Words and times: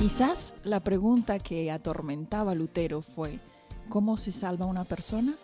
Quizás 0.00 0.54
la 0.64 0.80
pregunta 0.80 1.38
que 1.38 1.70
atormentaba 1.70 2.52
a 2.52 2.54
Lutero 2.54 3.02
fue, 3.02 3.38
¿cómo 3.90 4.16
se 4.16 4.32
salva 4.32 4.64
una 4.64 4.84
persona? 4.84 5.34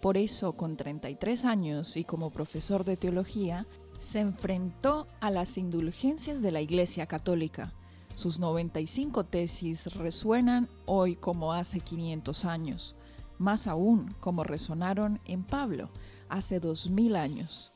Por 0.00 0.16
eso, 0.16 0.54
con 0.54 0.76
33 0.76 1.44
años 1.44 1.96
y 1.96 2.02
como 2.02 2.30
profesor 2.30 2.84
de 2.84 2.96
teología, 2.96 3.64
se 4.00 4.18
enfrentó 4.18 5.06
a 5.20 5.30
las 5.30 5.56
indulgencias 5.56 6.42
de 6.42 6.50
la 6.50 6.60
Iglesia 6.60 7.06
Católica. 7.06 7.74
Sus 8.16 8.40
95 8.40 9.22
tesis 9.22 9.86
resuenan 9.94 10.68
hoy 10.86 11.14
como 11.14 11.52
hace 11.52 11.78
500 11.78 12.44
años, 12.44 12.96
más 13.38 13.68
aún 13.68 14.12
como 14.18 14.42
resonaron 14.42 15.20
en 15.26 15.44
Pablo 15.44 15.90
hace 16.28 16.58
2000 16.58 17.14
años. 17.14 17.72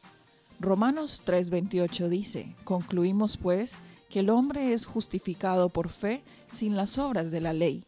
Romanos 0.58 1.22
3:28 1.24 2.08
dice, 2.08 2.56
concluimos 2.64 3.36
pues 3.36 3.76
que 4.10 4.20
el 4.20 4.28
hombre 4.28 4.74
es 4.74 4.84
justificado 4.84 5.68
por 5.68 5.88
fe 5.88 6.22
sin 6.50 6.76
las 6.76 6.98
obras 6.98 7.30
de 7.30 7.40
la 7.40 7.52
ley. 7.52 7.84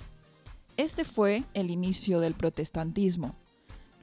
Este 0.77 1.05
fue 1.05 1.43
el 1.53 1.71
inicio 1.71 2.21
del 2.21 2.35
protestantismo. 2.35 3.35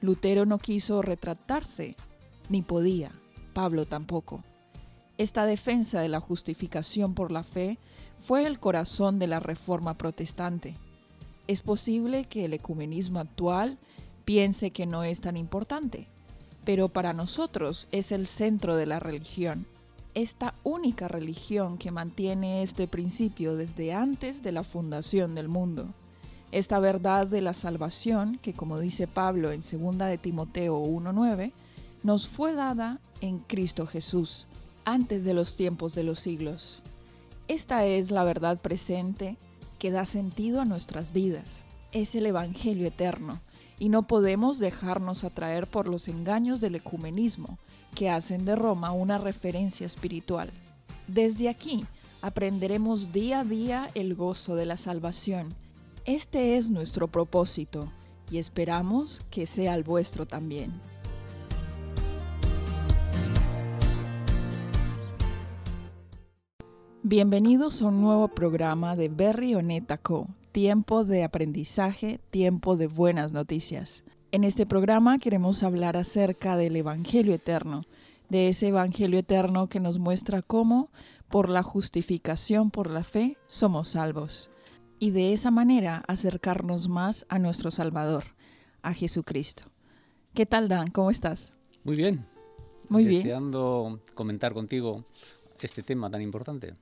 Lutero 0.02 0.46
no 0.46 0.58
quiso 0.58 1.02
retratarse, 1.02 1.96
ni 2.48 2.62
podía, 2.62 3.10
Pablo 3.54 3.86
tampoco. 3.86 4.44
Esta 5.18 5.46
defensa 5.46 6.00
de 6.00 6.08
la 6.08 6.20
justificación 6.20 7.14
por 7.14 7.32
la 7.32 7.42
fe 7.42 7.78
fue 8.20 8.46
el 8.46 8.60
corazón 8.60 9.18
de 9.18 9.26
la 9.26 9.40
reforma 9.40 9.94
protestante. 9.94 10.76
Es 11.46 11.62
posible 11.62 12.26
que 12.26 12.44
el 12.44 12.52
ecumenismo 12.52 13.18
actual 13.18 13.78
piense 14.24 14.70
que 14.70 14.86
no 14.86 15.04
es 15.04 15.22
tan 15.22 15.36
importante, 15.36 16.06
pero 16.64 16.88
para 16.88 17.14
nosotros 17.14 17.88
es 17.92 18.12
el 18.12 18.26
centro 18.26 18.76
de 18.76 18.86
la 18.86 19.00
religión 19.00 19.66
esta 20.14 20.54
única 20.64 21.08
religión 21.08 21.78
que 21.78 21.90
mantiene 21.90 22.62
este 22.62 22.88
principio 22.88 23.56
desde 23.56 23.92
antes 23.92 24.42
de 24.42 24.52
la 24.52 24.64
fundación 24.64 25.34
del 25.34 25.48
mundo. 25.48 25.86
Esta 26.52 26.80
verdad 26.80 27.26
de 27.26 27.40
la 27.40 27.54
salvación, 27.54 28.38
que 28.42 28.52
como 28.52 28.80
dice 28.80 29.06
Pablo 29.06 29.52
en 29.52 29.60
2 29.60 29.98
de 29.98 30.18
Timoteo 30.18 30.82
1.9, 30.82 31.52
nos 32.02 32.26
fue 32.26 32.54
dada 32.54 32.98
en 33.20 33.38
Cristo 33.38 33.86
Jesús, 33.86 34.46
antes 34.84 35.24
de 35.24 35.34
los 35.34 35.56
tiempos 35.56 35.94
de 35.94 36.02
los 36.02 36.18
siglos. 36.18 36.82
Esta 37.46 37.84
es 37.84 38.10
la 38.10 38.24
verdad 38.24 38.58
presente 38.58 39.36
que 39.78 39.90
da 39.90 40.04
sentido 40.04 40.60
a 40.60 40.64
nuestras 40.64 41.12
vidas. 41.12 41.64
Es 41.92 42.14
el 42.14 42.26
Evangelio 42.26 42.86
eterno, 42.86 43.40
y 43.78 43.88
no 43.88 44.06
podemos 44.06 44.58
dejarnos 44.58 45.24
atraer 45.24 45.66
por 45.66 45.88
los 45.88 46.08
engaños 46.08 46.60
del 46.60 46.74
ecumenismo, 46.74 47.58
que 47.94 48.10
hacen 48.10 48.44
de 48.44 48.56
Roma 48.56 48.92
una 48.92 49.18
referencia 49.18 49.86
espiritual. 49.86 50.50
Desde 51.06 51.48
aquí 51.48 51.84
aprenderemos 52.22 53.12
día 53.12 53.40
a 53.40 53.44
día 53.44 53.88
el 53.94 54.14
gozo 54.14 54.54
de 54.54 54.66
la 54.66 54.76
salvación. 54.76 55.54
Este 56.04 56.56
es 56.56 56.70
nuestro 56.70 57.08
propósito 57.08 57.90
y 58.30 58.38
esperamos 58.38 59.22
que 59.30 59.46
sea 59.46 59.74
el 59.74 59.82
vuestro 59.82 60.26
también. 60.26 60.72
Bienvenidos 67.02 67.82
a 67.82 67.86
un 67.86 68.00
nuevo 68.00 68.28
programa 68.28 68.94
de 68.94 69.08
Berry 69.08 69.54
Oneta 69.54 69.98
Co. 69.98 70.28
Tiempo 70.52 71.04
de 71.04 71.24
aprendizaje, 71.24 72.20
tiempo 72.30 72.76
de 72.76 72.86
buenas 72.86 73.32
noticias. 73.32 74.04
En 74.32 74.44
este 74.44 74.64
programa 74.64 75.18
queremos 75.18 75.64
hablar 75.64 75.96
acerca 75.96 76.56
del 76.56 76.76
Evangelio 76.76 77.34
eterno, 77.34 77.82
de 78.28 78.48
ese 78.48 78.68
Evangelio 78.68 79.18
eterno 79.18 79.68
que 79.68 79.80
nos 79.80 79.98
muestra 79.98 80.40
cómo, 80.40 80.88
por 81.28 81.48
la 81.48 81.64
justificación 81.64 82.70
por 82.70 82.90
la 82.90 83.02
fe, 83.02 83.38
somos 83.48 83.88
salvos, 83.88 84.48
y 85.00 85.10
de 85.10 85.32
esa 85.32 85.50
manera 85.50 86.04
acercarnos 86.06 86.88
más 86.88 87.26
a 87.28 87.40
nuestro 87.40 87.72
Salvador, 87.72 88.22
a 88.82 88.94
Jesucristo. 88.94 89.64
¿Qué 90.32 90.46
tal, 90.46 90.68
Dan? 90.68 90.92
¿Cómo 90.92 91.10
estás? 91.10 91.52
Muy 91.82 91.96
bien. 91.96 92.24
Muy 92.88 93.06
bien. 93.06 93.22
Deseando 93.24 94.00
comentar 94.14 94.52
contigo 94.54 95.06
este 95.60 95.82
tema 95.82 96.08
tan 96.08 96.22
importante. 96.22 96.74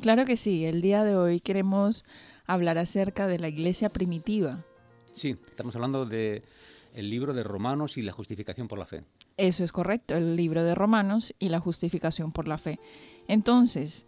Claro 0.00 0.24
que 0.24 0.36
sí. 0.36 0.66
El 0.66 0.82
día 0.82 1.02
de 1.02 1.16
hoy 1.16 1.40
queremos 1.40 2.04
hablar 2.46 2.78
acerca 2.78 3.26
de 3.26 3.40
la 3.40 3.48
iglesia 3.48 3.88
primitiva. 3.88 4.64
Sí, 5.10 5.36
estamos 5.48 5.74
hablando 5.74 6.06
de 6.06 6.44
el 6.94 7.10
libro 7.10 7.34
de 7.34 7.42
Romanos 7.42 7.96
y 7.96 8.02
la 8.02 8.12
justificación 8.12 8.68
por 8.68 8.78
la 8.78 8.86
fe. 8.86 9.04
Eso 9.36 9.64
es 9.64 9.72
correcto, 9.72 10.14
el 10.14 10.36
libro 10.36 10.62
de 10.62 10.74
Romanos 10.74 11.34
y 11.38 11.48
la 11.48 11.60
justificación 11.60 12.32
por 12.32 12.48
la 12.48 12.58
fe. 12.58 12.78
Entonces, 13.28 14.06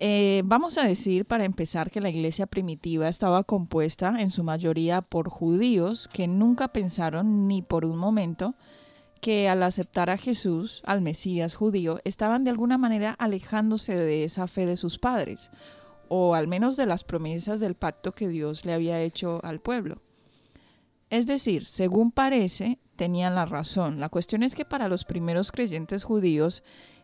eh, 0.00 0.42
vamos 0.44 0.78
a 0.78 0.84
decir 0.84 1.26
para 1.26 1.44
empezar 1.44 1.90
que 1.90 2.00
la 2.00 2.10
iglesia 2.10 2.46
primitiva 2.46 3.08
estaba 3.08 3.44
compuesta 3.44 4.20
en 4.20 4.30
su 4.30 4.42
mayoría 4.42 5.02
por 5.02 5.28
judíos 5.28 6.08
que 6.08 6.26
nunca 6.26 6.68
pensaron 6.68 7.46
ni 7.46 7.62
por 7.62 7.84
un 7.84 7.96
momento 7.96 8.54
que 9.20 9.48
al 9.48 9.62
aceptar 9.62 10.10
a 10.10 10.18
Jesús, 10.18 10.82
al 10.84 11.00
Mesías 11.00 11.54
judío, 11.54 12.00
estaban 12.02 12.42
de 12.42 12.50
alguna 12.50 12.76
manera 12.76 13.12
alejándose 13.12 13.94
de 13.94 14.24
esa 14.24 14.48
fe 14.48 14.66
de 14.66 14.76
sus 14.76 14.98
padres, 14.98 15.52
o 16.08 16.34
al 16.34 16.48
menos 16.48 16.76
de 16.76 16.86
las 16.86 17.04
promesas 17.04 17.60
del 17.60 17.76
pacto 17.76 18.12
que 18.12 18.26
Dios 18.26 18.64
le 18.64 18.72
había 18.72 19.00
hecho 19.00 19.38
al 19.44 19.60
pueblo. 19.60 20.02
Es 21.12 21.26
decir, 21.26 21.66
según 21.66 22.10
parece, 22.10 22.78
tenían 22.96 23.34
la 23.34 23.44
razón. 23.44 24.00
La 24.00 24.08
cuestión 24.08 24.42
es 24.42 24.54
que 24.54 24.64
para 24.64 24.88
los 24.88 25.04
primeros 25.04 25.52
creyentes 25.52 26.04
judíos 26.04 26.62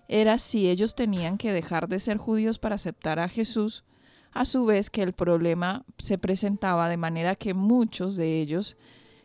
era 0.09 0.39
si 0.39 0.71
ellos 0.71 0.95
tenían 0.95 1.37
que 1.37 1.53
dejar 1.53 1.89
de 1.89 2.01
ser 2.01 2.17
judíos 2.17 2.59
para 2.59 2.77
aceptar 2.77 3.19
a 3.19 3.29
Jesús, 3.29 3.85
a 4.33 4.47
su 4.47 4.65
vez 4.65 4.89
que 4.89 5.03
el 5.03 5.13
problema 5.13 5.85
se 5.99 6.17
presentaba 6.17 6.89
de 6.89 6.97
manera 6.97 7.37
que 7.37 7.53
muchos 7.53 8.17
de 8.17 8.41
ellos, 8.41 8.79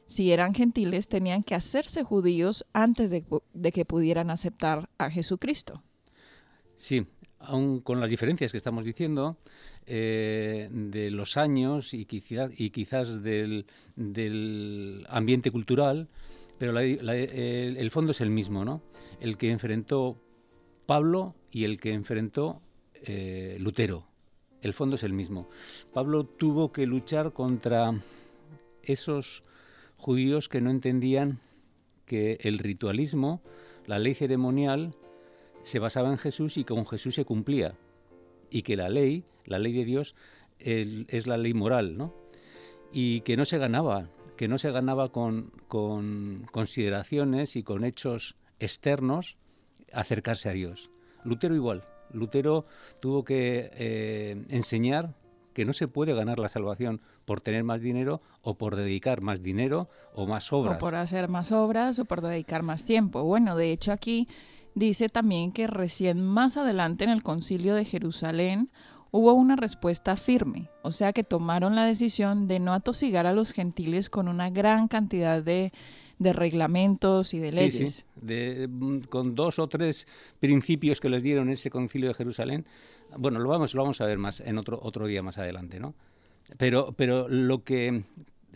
si 0.06 0.34
eran 0.34 0.54
gentiles, 0.54 1.08
tenían 1.08 1.44
que 1.44 1.56
hacerse 1.56 2.04
judíos 2.04 2.66
antes 2.74 3.10
de, 3.10 3.24
que 3.72 3.86
pudieran 3.86 4.30
aceptar 4.32 4.90
a 4.98 5.10
Jesucristo. 5.10 5.82
Sí, 6.76 7.08
aun 7.44 7.82
con 7.82 8.00
las 8.00 8.10
diferencias 8.10 8.52
que 8.52 8.58
estamos 8.58 8.86
diciendo, 8.86 9.38
eh, 9.86 10.70
de 10.72 11.12
los 11.12 11.38
años 11.38 11.94
y 11.94 12.06
quizás, 12.06 13.22
del, 13.24 13.66
ambiente 15.10 15.52
cultural, 15.52 16.08
pero 16.58 16.78
el, 16.80 17.92
fondo 17.92 18.12
es 18.12 18.22
el 18.22 18.30
mismo, 18.30 18.64
¿no? 18.64 18.82
El 19.20 19.38
que 19.38 19.50
enfrentó 19.52 20.18
Pablo 20.86 21.36
y 21.52 21.66
el 21.66 21.80
que 21.80 21.94
enfrentó 21.94 22.62
eh, 23.04 23.58
Lutero. 23.60 24.08
El 24.62 24.74
fondo 24.74 24.96
es 24.96 25.04
el 25.04 25.12
mismo. 25.12 25.50
Pablo 25.94 26.24
tuvo 26.24 26.72
que 26.72 26.86
luchar 26.86 27.34
contra 27.34 27.92
esos 28.82 29.44
judíos 29.98 30.48
que 30.48 30.62
no 30.62 30.70
entendían 30.70 31.40
que 32.06 32.38
el 32.42 32.60
ritualismo, 32.60 33.42
la 33.86 34.00
ley 34.00 34.14
ceremonial, 34.14 34.96
se 35.64 35.80
basaba 35.80 36.10
en 36.10 36.18
Jesús 36.18 36.58
y 36.58 36.64
con 36.64 36.86
Jesús 36.86 37.16
se 37.16 37.26
cumplía. 37.26 37.76
Y 38.50 38.62
que 38.62 38.76
la 38.76 38.90
ley 38.90 39.26
la 39.46 39.60
ley 39.60 39.74
de 39.74 39.86
Dios 39.86 40.16
es 40.60 41.28
la 41.28 41.38
ley 41.38 41.54
moral, 41.54 41.98
¿no? 41.98 42.14
Y 42.92 43.22
que 43.22 43.36
no 43.36 43.46
se 43.46 43.58
ganaba, 43.58 44.10
que 44.38 44.48
no 44.48 44.58
se 44.58 44.72
ganaba 44.72 45.10
con, 45.10 45.52
consideraciones 46.52 47.56
y 47.56 47.64
con 47.64 47.84
hechos 47.84 48.36
externos 48.60 49.38
acercarse 49.92 50.50
a 50.50 50.54
Dios. 50.54 50.90
Lutero 51.24 51.56
igual. 51.56 51.84
Lutero 52.12 52.66
tuvo 53.00 53.24
que 53.24 53.72
eh, 53.74 54.46
enseñar 54.50 55.16
que 55.54 55.66
no 55.66 55.74
se 55.74 55.88
puede 55.88 56.14
ganar 56.14 56.40
la 56.40 56.50
salvación 56.50 57.02
por 57.26 57.42
tener 57.42 57.64
más 57.64 57.82
dinero 57.82 58.22
o 58.42 58.56
por 58.56 58.76
dedicar 58.76 59.22
más 59.22 59.42
dinero 59.42 59.90
o 60.14 60.26
más 60.28 60.52
obras. 60.54 60.76
O 60.76 60.80
por 60.80 60.96
hacer 60.96 61.28
más 61.30 61.52
obras 61.52 62.00
o 62.00 62.06
por 62.06 62.22
dedicar 62.22 62.64
más 62.64 62.86
tiempo. 62.86 63.24
Bueno, 63.24 63.56
de 63.56 63.72
hecho 63.72 63.92
aquí 63.92 64.28
dice 64.76 65.10
también 65.10 65.52
que 65.52 65.68
recién 65.68 66.24
más 66.24 66.58
adelante 66.58 67.04
en 67.04 67.10
el 67.10 67.24
concilio 67.24 67.76
de 67.76 67.86
Jerusalén 67.86 68.70
hubo 69.12 69.34
una 69.34 69.56
respuesta 69.56 70.18
firme, 70.18 70.70
o 70.82 70.92
sea 70.92 71.14
que 71.14 71.24
tomaron 71.24 71.76
la 71.76 71.86
decisión 71.86 72.48
de 72.48 72.60
no 72.60 72.74
atosigar 72.74 73.28
a 73.28 73.34
los 73.34 73.52
gentiles 73.52 74.10
con 74.10 74.28
una 74.28 74.50
gran 74.50 74.88
cantidad 74.88 75.44
de, 75.44 75.72
reglamentos 76.20 77.34
y 77.34 77.40
de 77.40 77.52
leyes. 77.52 78.06
Sí, 78.16 78.68
mm, 78.68 79.02
con 79.10 79.36
dos 79.36 79.60
o 79.60 79.68
tres 79.68 80.08
principios 80.40 81.00
que 81.00 81.10
les 81.10 81.22
dieron 81.22 81.50
ese 81.50 81.70
concilio 81.70 82.08
de 82.08 82.16
Jerusalén. 82.16 82.66
Bueno, 83.18 83.40
lo 83.40 83.50
vamos, 83.50 83.76
lo 83.76 83.84
vamos 83.84 84.02
a 84.02 84.06
ver 84.06 84.18
más 84.18 84.40
en 84.40 84.58
otro, 84.58 84.80
otro 84.82 85.06
día 85.06 85.22
más 85.22 85.38
adelante, 85.38 85.80
¿no? 85.80 85.94
Pero, 86.58 86.94
pero 86.94 87.28
lo 87.28 87.64
que 87.64 88.04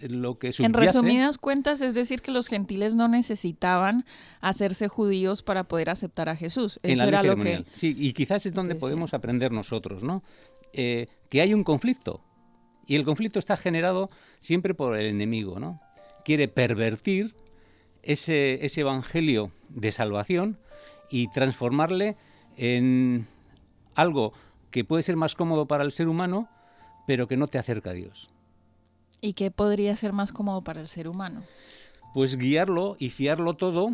lo 0.01 0.37
que 0.37 0.51
En 0.59 0.73
resumidas 0.73 1.37
cuentas, 1.37 1.81
es 1.81 1.93
decir, 1.93 2.21
que 2.21 2.31
los 2.31 2.47
gentiles 2.47 2.95
no 2.95 3.07
necesitaban 3.07 4.05
hacerse 4.41 4.87
judíos 4.87 5.43
para 5.43 5.65
poder 5.65 5.89
aceptar 5.89 6.29
a 6.29 6.35
Jesús. 6.35 6.79
Eso 6.83 7.03
era 7.03 7.23
lo 7.23 7.37
que... 7.37 7.65
Sí, 7.73 7.95
y 7.97 8.13
quizás 8.13 8.45
es 8.45 8.53
donde 8.53 8.75
podemos 8.75 9.13
aprender 9.13 9.51
nosotros, 9.51 10.03
¿no? 10.03 10.23
Eh, 10.73 11.07
que 11.29 11.41
hay 11.41 11.53
un 11.53 11.63
conflicto. 11.63 12.21
Y 12.85 12.95
el 12.95 13.03
conflicto 13.03 13.39
está 13.39 13.57
generado 13.57 14.09
siempre 14.39 14.73
por 14.73 14.95
el 14.95 15.07
enemigo, 15.07 15.59
¿no? 15.59 15.81
Quiere 16.23 16.47
pervertir 16.47 17.35
ese, 18.03 18.65
ese 18.65 18.81
evangelio 18.81 19.51
de 19.69 19.91
salvación 19.91 20.57
y 21.09 21.29
transformarle 21.29 22.15
en 22.55 23.27
algo 23.95 24.33
que 24.71 24.83
puede 24.83 25.03
ser 25.03 25.15
más 25.15 25.35
cómodo 25.35 25.67
para 25.67 25.83
el 25.83 25.91
ser 25.91 26.07
humano, 26.07 26.49
pero 27.07 27.27
que 27.27 27.37
no 27.37 27.47
te 27.47 27.57
acerca 27.57 27.91
a 27.91 27.93
Dios. 27.93 28.29
¿Y 29.21 29.33
qué 29.33 29.51
podría 29.51 29.95
ser 29.95 30.13
más 30.13 30.31
cómodo 30.31 30.63
para 30.63 30.81
el 30.81 30.87
ser 30.87 31.07
humano? 31.07 31.43
Pues 32.13 32.37
guiarlo 32.37 32.95
y 32.99 33.09
fiarlo 33.09 33.55
todo 33.55 33.91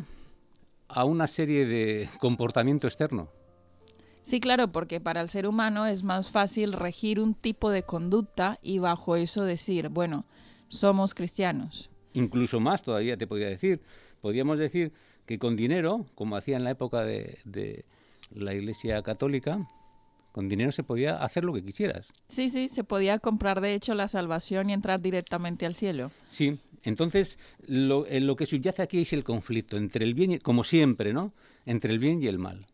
a 0.87 1.05
una 1.05 1.27
serie 1.27 1.65
de 1.65 2.09
comportamiento 2.19 2.87
externo. 2.87 3.29
Sí, 4.21 4.39
claro, 4.39 4.69
porque 4.71 5.01
para 5.01 5.21
el 5.21 5.29
ser 5.29 5.47
humano 5.47 5.85
es 5.85 6.03
más 6.03 6.31
fácil 6.31 6.73
regir 6.73 7.19
un 7.19 7.33
tipo 7.33 7.69
de 7.69 7.83
conducta 7.83 8.59
y 8.61 8.79
bajo 8.79 9.15
eso 9.15 9.43
decir, 9.43 9.89
bueno, 9.89 10.25
somos 10.69 11.13
cristianos. 11.13 11.89
Incluso 12.13 12.59
más 12.59 12.83
todavía 12.83 13.17
te 13.17 13.27
podría 13.27 13.49
decir. 13.49 13.81
Podríamos 14.21 14.59
decir 14.59 14.93
que 15.25 15.39
con 15.39 15.55
dinero, 15.55 16.05
como 16.15 16.37
hacía 16.37 16.55
en 16.55 16.63
la 16.63 16.71
época 16.71 17.01
de, 17.01 17.39
de 17.43 17.85
la 18.31 18.53
Iglesia 18.53 19.01
Católica, 19.03 19.67
con 20.33 20.50
dinero 20.50 20.74
se 20.74 20.83
podía 20.83 21.24
hacer 21.24 21.45
lo 21.45 21.53
que 21.53 21.63
quisieras. 21.63 22.12
Sí, 22.27 22.50
sí, 22.50 22.68
se 22.68 22.83
podía 22.83 23.19
comprar 23.19 23.62
de 23.62 23.75
hecho 23.75 23.94
la 23.94 24.09
salvación 24.09 24.69
y 24.69 24.74
entrar 24.74 25.00
directamente 25.00 25.65
al 25.65 25.75
cielo. 25.75 26.12
Sí, 26.31 26.59
entonces 26.81 27.38
lo, 27.68 28.06
eh, 28.07 28.19
lo 28.19 28.35
que 28.35 28.47
subyace 28.47 28.81
aquí 28.81 29.01
es 29.01 29.13
el 29.13 29.24
conflicto 29.24 29.77
entre 29.77 30.03
el 30.03 30.15
bien, 30.15 30.31
y, 30.31 30.39
como 30.39 30.63
siempre, 30.63 31.13
¿no? 31.13 31.31
Entre 31.65 31.94
el 31.94 32.00
bien 32.00 32.21
y 32.21 32.27
el 32.27 32.39
mal. 32.39 32.65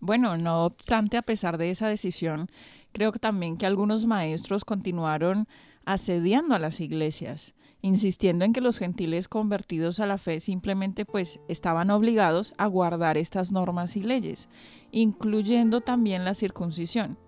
Bueno, 0.00 0.36
no 0.38 0.64
obstante, 0.64 1.18
a 1.18 1.22
pesar 1.22 1.58
de 1.58 1.70
esa 1.70 1.88
decisión, 1.88 2.48
creo 2.92 3.12
que 3.12 3.18
también 3.18 3.58
que 3.58 3.66
algunos 3.66 4.06
maestros 4.06 4.64
continuaron 4.64 5.46
asediando 5.86 6.54
a 6.54 6.58
las 6.58 6.80
iglesias, 6.80 7.54
insistiendo 7.82 8.44
en 8.44 8.52
que 8.52 8.60
los 8.60 8.78
gentiles 8.78 9.28
convertidos 9.28 10.00
a 10.00 10.06
la 10.06 10.18
fe 10.18 10.40
simplemente 10.40 11.04
pues 11.04 11.40
estaban 11.48 11.90
obligados 11.90 12.54
a 12.56 12.66
guardar 12.66 13.18
estas 13.18 13.52
normas 13.52 13.96
y 13.96 14.02
leyes, 14.02 14.48
incluyendo 14.90 15.82
también 15.82 16.24
la 16.24 16.34
circuncisión. 16.34 17.18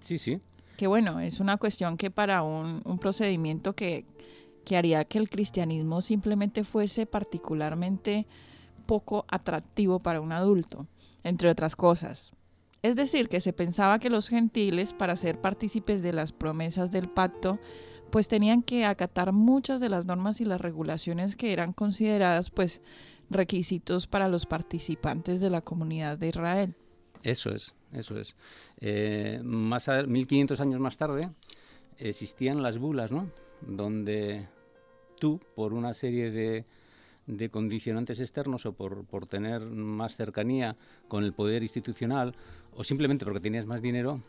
Sí, 0.00 0.18
sí. 0.18 0.40
Que 0.76 0.86
bueno, 0.86 1.20
es 1.20 1.40
una 1.40 1.56
cuestión 1.56 1.96
que 1.96 2.10
para 2.10 2.42
un, 2.42 2.82
un 2.84 2.98
procedimiento 2.98 3.74
que, 3.74 4.04
que 4.64 4.76
haría 4.76 5.04
que 5.04 5.18
el 5.18 5.30
cristianismo 5.30 6.02
simplemente 6.02 6.64
fuese 6.64 7.06
particularmente 7.06 8.26
poco 8.86 9.24
atractivo 9.28 9.98
para 9.98 10.20
un 10.20 10.32
adulto, 10.32 10.86
entre 11.24 11.50
otras 11.50 11.76
cosas. 11.76 12.32
Es 12.82 12.94
decir, 12.94 13.28
que 13.28 13.40
se 13.40 13.52
pensaba 13.52 13.98
que 13.98 14.10
los 14.10 14.28
gentiles, 14.28 14.92
para 14.92 15.16
ser 15.16 15.40
partícipes 15.40 16.02
de 16.02 16.12
las 16.12 16.32
promesas 16.32 16.92
del 16.92 17.08
pacto, 17.08 17.58
pues 18.10 18.28
tenían 18.28 18.62
que 18.62 18.84
acatar 18.84 19.32
muchas 19.32 19.80
de 19.80 19.88
las 19.88 20.06
normas 20.06 20.40
y 20.40 20.44
las 20.44 20.60
regulaciones 20.60 21.36
que 21.36 21.52
eran 21.52 21.72
consideradas 21.72 22.50
pues 22.50 22.80
requisitos 23.30 24.06
para 24.06 24.28
los 24.28 24.46
participantes 24.46 25.40
de 25.40 25.50
la 25.50 25.60
comunidad 25.60 26.18
de 26.18 26.28
Israel. 26.28 26.74
Eso 27.22 27.50
es, 27.50 27.74
eso 27.92 28.18
es. 28.18 28.36
Eh, 28.80 29.40
más 29.42 29.88
a 29.88 30.02
1500 30.02 30.60
años 30.60 30.80
más 30.80 30.96
tarde 30.96 31.30
existían 31.98 32.62
las 32.62 32.78
bulas, 32.78 33.10
¿no? 33.10 33.28
Donde 33.62 34.46
tú, 35.18 35.40
por 35.54 35.72
una 35.72 35.94
serie 35.94 36.30
de, 36.30 36.64
de 37.26 37.50
condicionantes 37.50 38.20
externos 38.20 38.66
o 38.66 38.72
por, 38.72 39.04
por 39.06 39.26
tener 39.26 39.62
más 39.62 40.16
cercanía 40.16 40.76
con 41.08 41.24
el 41.24 41.32
poder 41.32 41.62
institucional 41.62 42.34
o 42.72 42.84
simplemente 42.84 43.24
porque 43.24 43.40
tenías 43.40 43.66
más 43.66 43.82
dinero, 43.82 44.20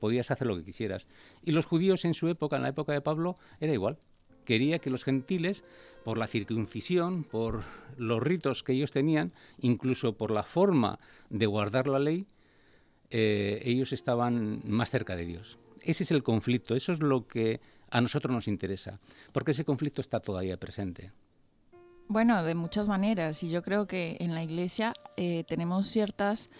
podías 0.00 0.30
hacer 0.30 0.46
lo 0.46 0.56
que 0.56 0.64
quisieras. 0.64 1.06
Y 1.44 1.52
los 1.52 1.66
judíos 1.66 2.04
en 2.04 2.14
su 2.14 2.28
época, 2.28 2.56
en 2.56 2.62
la 2.62 2.70
época 2.70 2.92
de 2.92 3.00
Pablo, 3.00 3.36
era 3.60 3.72
igual. 3.72 3.98
Quería 4.44 4.80
que 4.80 4.90
los 4.90 5.04
gentiles, 5.04 5.62
por 6.04 6.18
la 6.18 6.26
circuncisión, 6.26 7.24
por 7.24 7.62
los 7.96 8.20
ritos 8.22 8.64
que 8.64 8.72
ellos 8.72 8.90
tenían, 8.90 9.32
incluso 9.60 10.14
por 10.14 10.30
la 10.30 10.42
forma 10.42 10.98
de 11.28 11.46
guardar 11.46 11.86
la 11.86 11.98
ley, 11.98 12.26
eh, 13.10 13.60
ellos 13.64 13.92
estaban 13.92 14.62
más 14.64 14.90
cerca 14.90 15.14
de 15.14 15.26
Dios. 15.26 15.58
Ese 15.82 16.02
es 16.02 16.10
el 16.10 16.22
conflicto, 16.22 16.74
eso 16.74 16.92
es 16.92 17.00
lo 17.00 17.26
que 17.26 17.60
a 17.90 18.00
nosotros 18.00 18.32
nos 18.34 18.48
interesa, 18.48 19.00
porque 19.32 19.50
ese 19.50 19.64
conflicto 19.64 20.00
está 20.00 20.20
todavía 20.20 20.56
presente. 20.56 21.12
Bueno, 22.08 22.42
de 22.42 22.54
muchas 22.54 22.88
maneras, 22.88 23.42
y 23.42 23.50
yo 23.50 23.62
creo 23.62 23.86
que 23.86 24.16
en 24.20 24.34
la 24.34 24.42
iglesia 24.42 24.94
eh, 25.16 25.44
tenemos 25.44 25.88
ciertas 25.88 26.50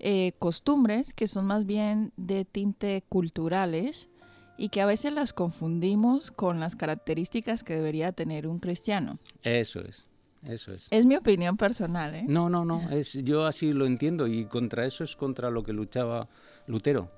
eh, 0.00 0.32
costumbres 0.38 1.14
que 1.14 1.28
son 1.28 1.46
más 1.46 1.66
bien 1.66 2.12
de 2.16 2.44
tinte 2.44 3.02
culturales 3.08 4.08
y 4.56 4.68
que 4.68 4.80
a 4.80 4.86
veces 4.86 5.12
las 5.12 5.32
confundimos 5.32 6.30
con 6.30 6.60
las 6.60 6.76
características 6.76 7.62
que 7.62 7.74
debería 7.74 8.12
tener 8.12 8.46
un 8.46 8.58
cristiano. 8.58 9.18
Eso 9.42 9.80
es. 9.80 10.08
Eso 10.42 10.72
es. 10.72 10.86
Es 10.90 11.06
mi 11.06 11.16
opinión 11.16 11.56
personal, 11.56 12.14
¿eh? 12.14 12.24
No, 12.28 12.48
no, 12.48 12.64
no. 12.64 12.80
Es, 12.90 13.12
yo 13.24 13.46
así 13.46 13.72
lo 13.72 13.86
entiendo 13.86 14.26
y 14.26 14.46
contra 14.46 14.86
eso 14.86 15.04
es 15.04 15.16
contra 15.16 15.50
lo 15.50 15.62
que 15.62 15.72
luchaba 15.72 16.28
Lutero. 16.66 17.10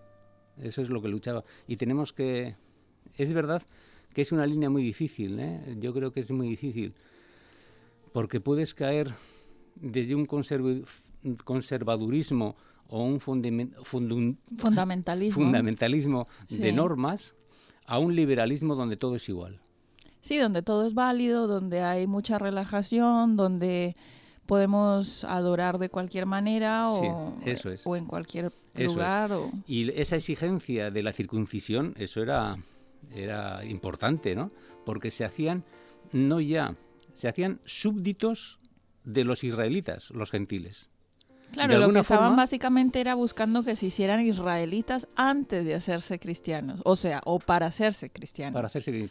Eso 0.58 0.82
es 0.82 0.90
lo 0.90 1.00
que 1.02 1.08
luchaba. 1.08 1.44
Y 1.66 1.76
tenemos 1.76 2.12
que... 2.12 2.56
Es 3.16 3.32
verdad 3.32 3.62
que 4.14 4.22
es 4.22 4.32
una 4.32 4.46
línea 4.46 4.70
muy 4.70 4.82
difícil, 4.82 5.38
¿eh? 5.40 5.76
Yo 5.78 5.94
creo 5.94 6.12
que 6.12 6.20
es 6.20 6.30
muy 6.30 6.48
difícil. 6.48 6.94
Porque 8.12 8.40
puedes 8.40 8.74
caer 8.74 9.14
desde 9.76 10.14
un 10.14 10.26
conservadurismo 11.44 12.56
o 12.90 13.04
un 13.04 13.20
fundamentalismo, 13.20 14.36
fundamentalismo 15.32 16.26
de 16.48 16.72
normas 16.72 17.34
a 17.86 17.98
un 17.98 18.14
liberalismo 18.14 18.74
donde 18.74 18.96
todo 18.96 19.16
es 19.16 19.28
igual. 19.28 19.60
Sí, 20.20 20.36
donde 20.36 20.62
todo 20.62 20.86
es 20.86 20.92
válido, 20.92 21.46
donde 21.46 21.80
hay 21.82 22.06
mucha 22.06 22.38
relajación, 22.38 23.36
donde 23.36 23.96
podemos 24.46 25.24
adorar 25.24 25.78
de 25.78 25.88
cualquier 25.88 26.26
manera 26.26 26.90
o, 26.90 27.36
eso 27.46 27.70
es. 27.70 27.86
o 27.86 27.96
en 27.96 28.04
cualquier 28.04 28.52
lugar. 28.74 29.30
Y 29.66 29.90
esa 29.92 30.16
exigencia 30.16 30.90
de 30.90 31.02
la 31.02 31.12
circuncisión, 31.12 31.94
eso 31.96 32.20
era, 32.20 32.58
era 33.14 33.64
importante, 33.64 34.34
¿no? 34.34 34.50
Porque 34.84 35.12
se 35.12 35.24
hacían, 35.24 35.64
no 36.12 36.40
ya, 36.40 36.74
se 37.12 37.28
hacían 37.28 37.60
súbditos 37.64 38.58
de 39.04 39.24
los 39.24 39.44
israelitas, 39.44 40.10
los 40.10 40.32
gentiles. 40.32 40.90
Claro, 41.52 41.78
lo 41.78 41.92
que 41.92 42.00
estaban 42.00 42.36
básicamente 42.36 43.00
era 43.00 43.14
buscando 43.14 43.62
que 43.62 43.76
se 43.76 43.86
hicieran 43.86 44.20
israelitas 44.20 45.08
antes 45.16 45.64
de 45.64 45.74
hacerse 45.74 46.18
cristianos, 46.18 46.80
o 46.84 46.96
sea, 46.96 47.20
o 47.24 47.38
para 47.38 47.66
hacerse 47.66 48.10
cristianos. 48.10 48.54
Para 48.54 48.68
hacerse 48.68 49.10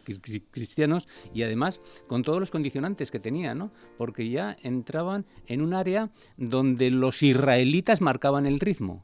cristianos 0.51 1.07
y 1.33 1.43
además 1.43 1.81
con 2.07 2.23
todos 2.23 2.39
los 2.39 2.51
condicionantes 2.51 3.11
que 3.11 3.19
tenían, 3.19 3.57
¿no? 3.57 3.71
Porque 3.97 4.29
ya 4.29 4.57
entraban 4.63 5.25
en 5.47 5.61
un 5.61 5.73
área 5.73 6.09
donde 6.37 6.89
los 6.91 7.21
israelitas 7.23 8.01
marcaban 8.01 8.45
el 8.45 8.59
ritmo. 8.59 9.03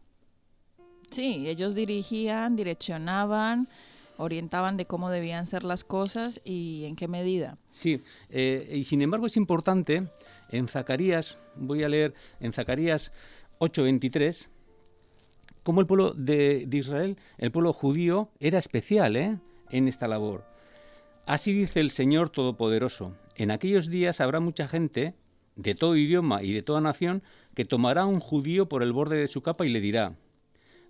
Sí, 1.11 1.47
ellos 1.47 1.75
dirigían, 1.75 2.55
direccionaban, 2.55 3.69
orientaban 4.17 4.77
de 4.77 4.85
cómo 4.85 5.09
debían 5.09 5.45
ser 5.45 5.63
las 5.63 5.83
cosas 5.83 6.41
y 6.43 6.85
en 6.85 6.95
qué 6.95 7.07
medida. 7.07 7.57
Sí, 7.71 8.01
eh, 8.29 8.71
y 8.73 8.83
sin 8.85 9.01
embargo 9.01 9.25
es 9.25 9.37
importante 9.37 10.07
en 10.49 10.67
Zacarías, 10.67 11.39
voy 11.55 11.83
a 11.83 11.89
leer 11.89 12.13
en 12.39 12.53
Zacarías 12.53 13.11
8:23, 13.59 14.49
cómo 15.63 15.81
el 15.81 15.87
pueblo 15.87 16.13
de, 16.13 16.67
Israel, 16.71 17.17
el 17.37 17.51
pueblo 17.51 17.73
judío, 17.73 18.29
era 18.39 18.59
especial 18.59 19.15
¿eh? 19.15 19.39
en 19.69 19.87
esta 19.87 20.07
labor. 20.07 20.45
Así 21.25 21.53
dice 21.53 21.79
el 21.79 21.91
Señor 21.91 22.29
Todopoderoso, 22.29 23.13
en 23.35 23.51
aquellos 23.51 23.89
días 23.89 24.21
habrá 24.21 24.39
mucha 24.39 24.67
gente 24.67 25.15
de 25.55 25.73
todo 25.73 25.95
idioma 25.95 26.43
y 26.43 26.53
de 26.53 26.61
toda 26.61 26.81
nación 26.81 27.23
que 27.55 27.65
tomará 27.65 28.01
a 28.01 28.07
un 28.07 28.19
judío 28.19 28.67
por 28.67 28.83
el 28.83 28.93
borde 28.93 29.17
de 29.17 29.27
su 29.27 29.41
capa 29.41 29.65
y 29.65 29.69
le 29.69 29.79
dirá, 29.79 30.15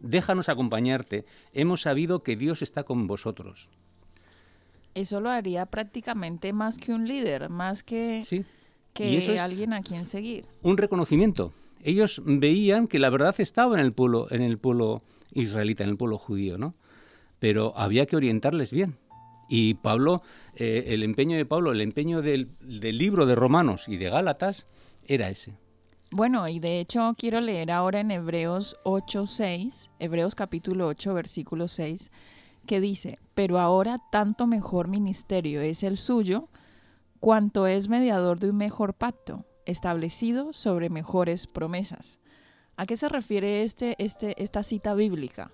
déjanos 0.05 0.50
acompañarte, 0.50 1.25
hemos 1.53 1.81
sabido 1.81 2.24
que 2.24 2.35
Dios 2.35 2.62
está 2.62 2.83
con 2.83 3.07
vosotros. 3.07 3.69
Eso 4.93 5.19
lo 5.19 5.29
haría 5.29 5.65
prácticamente 5.65 6.53
más 6.53 6.77
que 6.77 6.93
un 6.93 7.07
líder, 7.07 7.50
más 7.50 7.83
que... 7.83 8.24
Sí 8.25 8.45
que 8.95 9.17
es 9.17 9.39
alguien 9.39 9.74
a 9.74 9.81
quien 9.81 10.05
seguir. 10.05 10.45
Un 10.63 10.77
reconocimiento. 10.77 11.53
Ellos 11.83 12.21
veían 12.25 12.88
que 12.88 12.97
la 12.97 13.09
verdad 13.09 13.35
estaba 13.38 13.75
en 13.75 13.85
el 13.85 13.91
pueblo, 13.91 14.27
en 14.31 14.41
el 14.41 14.57
pueblo 14.57 15.03
israelita, 15.33 15.83
en 15.83 15.89
el 15.91 15.97
pueblo 15.97 16.17
judío, 16.17 16.57
¿no? 16.57 16.74
Pero 17.39 17.74
había 17.75 18.05
que 18.05 18.15
orientarles 18.15 18.71
bien. 18.71 18.95
Y 19.50 19.75
Pablo, 19.75 20.24
eh, 20.55 20.85
el 20.88 21.03
empeño 21.03 21.35
de 21.35 21.45
Pablo, 21.45 21.74
el 21.74 21.81
empeño 21.81 22.21
del, 22.21 22.50
del 22.62 22.97
libro 22.97 23.25
de 23.25 23.35
Romanos 23.35 23.88
y 23.88 23.97
de 23.97 24.09
Gálatas 24.09 24.65
era 25.05 25.29
ese. 25.29 25.57
Bueno, 26.12 26.47
y 26.47 26.59
de 26.59 26.79
hecho 26.79 27.15
quiero 27.17 27.41
leer 27.41 27.71
ahora 27.71 28.00
en 28.00 28.12
Hebreos 28.12 28.77
8:6, 28.83 29.89
Hebreos 30.00 30.35
capítulo 30.35 30.88
8, 30.88 31.13
versículo 31.13 31.67
6, 31.67 32.12
que 32.65 32.79
dice, 32.79 33.19
pero 33.33 33.59
ahora 33.59 34.01
tanto 34.12 34.47
mejor 34.47 34.88
ministerio 34.88 35.62
es 35.62 35.83
el 35.83 35.97
suyo, 35.97 36.47
cuanto 37.19 37.67
es 37.67 37.89
mediador 37.89 38.39
de 38.39 38.51
un 38.51 38.57
mejor 38.57 38.93
pacto, 38.93 39.45
establecido 39.65 40.53
sobre 40.53 40.89
mejores 40.89 41.47
promesas. 41.47 42.19
¿A 42.77 42.85
qué 42.85 42.97
se 42.97 43.09
refiere 43.09 43.63
este, 43.63 43.95
este, 44.03 44.41
esta 44.41 44.63
cita 44.63 44.93
bíblica? 44.93 45.51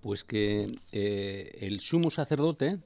Pues 0.00 0.24
que 0.24 0.66
eh, 0.92 1.58
el 1.60 1.80
sumo 1.80 2.10
sacerdote 2.10 2.78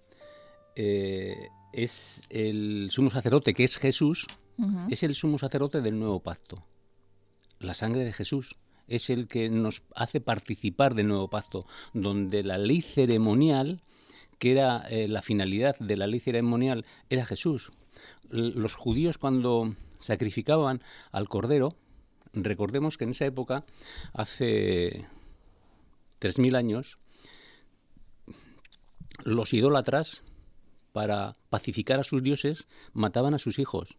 eh, 0.77 1.49
es 1.73 2.23
el 2.31 2.89
sumo 2.91 3.11
sacerdote 3.11 3.55
que 3.55 3.65
es 3.65 3.79
Jesús, 3.79 4.27
es 4.89 5.03
el 5.03 5.17
sumo 5.17 5.39
sacerdote 5.39 5.81
del 5.81 5.99
nuevo 5.99 6.21
pacto. 6.21 6.65
La 7.65 7.75
sangre 7.75 8.05
de 8.05 8.13
Jesús 8.13 8.57
es 8.87 9.11
el 9.11 9.27
que 9.27 9.49
nos 9.49 9.83
hace 9.95 10.21
participar 10.21 10.95
del 10.95 11.09
nuevo 11.09 11.29
pacto, 11.29 11.67
donde 11.95 12.43
la 12.43 12.59
ley 12.59 12.83
ceremonial 12.83 13.83
que 14.39 14.53
era 14.53 14.87
eh, 14.89 15.09
la 15.09 15.23
finalidad 15.23 15.79
de 15.79 15.97
la 15.97 16.07
ley 16.07 16.21
ceremonial, 16.21 16.85
era 17.09 17.25
Jesús. 17.25 17.71
Los 18.29 18.75
judíos 18.75 19.19
cuando 19.19 19.75
sacrificaban 19.99 20.83
al 21.13 21.29
cordero, 21.29 21.77
recordemos 22.33 22.99
que 22.99 23.05
en 23.05 23.11
esa 23.11 23.27
época, 23.27 23.65
hace 24.13 25.07
3.000 26.21 26.57
años, 26.57 26.99
los 29.23 29.53
idólatras, 29.53 30.25
para 30.93 31.37
pacificar 31.49 31.99
a 31.99 32.05
sus 32.05 32.23
dioses, 32.23 32.69
mataban 32.93 33.35
a 33.35 33.39
sus 33.39 33.59
hijos. 33.59 33.97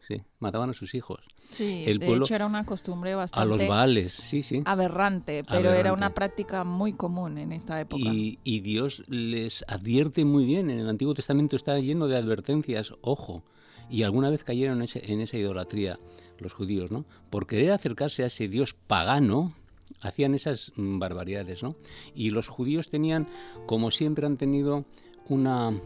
Sí, 0.00 0.22
mataban 0.38 0.70
a 0.70 0.74
sus 0.74 0.94
hijos. 0.94 1.26
Sí, 1.50 1.84
de 1.84 2.14
hecho 2.14 2.34
era 2.34 2.46
una 2.46 2.64
costumbre 2.66 3.14
bastante... 3.14 3.42
A 3.42 3.56
los 3.56 3.68
baales, 3.68 4.12
sí, 4.12 4.42
sí. 4.42 4.62
Aberrante, 4.64 5.42
pero 5.48 5.72
era 5.72 5.92
una 5.92 6.10
práctica 6.10 6.64
muy 6.64 6.94
común 6.94 7.38
en 7.38 7.52
esta 7.52 7.80
época. 7.80 8.02
Y, 8.02 8.38
y, 8.42 8.60
Dios 8.60 9.04
les 9.08 9.64
advierte 9.68 10.24
muy 10.24 10.44
bien, 10.44 10.70
en 10.70 10.80
el 10.80 10.88
Antiguo 10.88 11.14
Testamento 11.14 11.54
está 11.54 11.78
lleno 11.78 12.08
de 12.08 12.16
advertencias, 12.16 12.94
ojo, 13.02 13.44
y 13.88 14.02
alguna 14.02 14.30
vez 14.30 14.42
cayeron 14.44 14.78
en, 14.78 14.84
ese, 14.84 15.12
en 15.12 15.20
esa 15.20 15.36
idolatría 15.36 15.98
los 16.38 16.52
judíos, 16.52 16.90
¿no? 16.90 17.04
Por 17.30 17.46
querer 17.46 17.70
acercarse 17.70 18.24
a 18.24 18.26
ese 18.26 18.48
Dios 18.48 18.74
pagano, 18.74 19.54
hacían 20.00 20.34
esas 20.34 20.72
barbaridades, 20.76 21.62
¿no? 21.62 21.76
Y 22.14 22.30
los 22.30 22.48
judíos 22.48 22.88
tenían, 22.88 23.28
como 23.66 23.90
siempre 23.90 24.26
han 24.26 24.36
tenido, 24.36 24.84
una, 25.28 25.80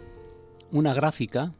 una 0.73 0.95
gráfica 0.95 1.53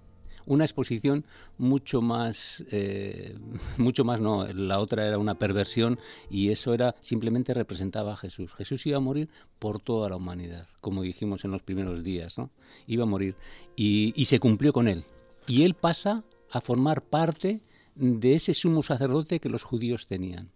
una 0.49 0.65
exposición 0.65 1.25
mucho 1.59 2.01
más, 2.01 2.65
eh, 2.73 3.37
mucho 3.77 4.05
más 4.05 4.21
no, 4.21 4.47
la 4.49 4.81
otra 4.81 5.07
era 5.07 5.19
una 5.19 5.37
perversión 5.37 5.99
y 6.31 6.51
eso 6.51 6.75
era 6.75 6.97
simplemente 7.01 7.55
representaba 7.55 8.15
a 8.15 8.17
Jesús. 8.17 8.53
Jesús 8.55 8.85
iba 8.87 8.97
a 8.97 9.01
morir 9.01 9.29
por 9.59 9.81
toda 9.81 10.09
la 10.09 10.17
humanidad, 10.17 10.67
como 10.81 11.03
dijimos 11.03 11.45
en 11.45 11.53
los 11.53 11.63
primeros 11.63 12.03
días, 12.03 12.39
¿no? 12.39 12.51
Iba 12.87 13.05
a 13.05 13.07
morir 13.07 13.37
y, 13.77 14.13
y 14.21 14.25
se 14.25 14.41
cumplió 14.41 14.73
con 14.73 14.89
él. 14.89 15.05
Y 15.47 15.63
él 15.63 15.75
pasa 15.75 16.25
a 16.51 16.61
formar 16.61 17.03
parte 17.03 17.61
de 17.95 18.35
ese 18.35 18.55
sumo 18.55 18.83
sacerdote 18.83 19.41
que 19.41 19.49
los 19.49 19.63
judíos 19.63 20.07
tenían. 20.07 20.51